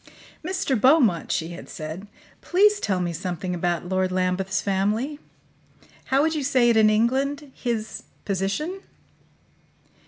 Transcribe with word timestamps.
"Mr. 0.43 0.73
Beaumont," 0.75 1.31
she 1.31 1.49
had 1.49 1.69
said, 1.69 2.07
"please 2.41 2.79
tell 2.79 2.99
me 2.99 3.13
something 3.13 3.53
about 3.53 3.87
Lord 3.87 4.11
Lambeth's 4.11 4.59
family. 4.59 5.19
How 6.05 6.23
would 6.23 6.33
you 6.33 6.43
say 6.43 6.71
it 6.71 6.75
in 6.77 6.89
England 6.89 7.51
his 7.53 8.01
position?" 8.25 8.79